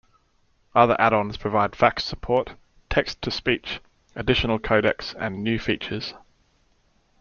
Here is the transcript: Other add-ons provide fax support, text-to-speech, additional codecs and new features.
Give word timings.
Other 0.73 0.95
add-ons 0.99 1.37
provide 1.37 1.75
fax 1.75 2.03
support, 2.05 2.55
text-to-speech, 2.89 3.81
additional 4.15 4.57
codecs 4.57 5.13
and 5.19 5.43
new 5.43 5.59
features. 5.59 6.15